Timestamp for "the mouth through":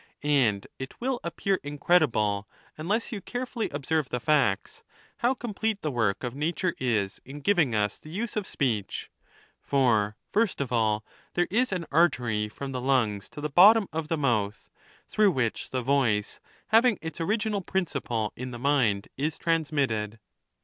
14.07-15.29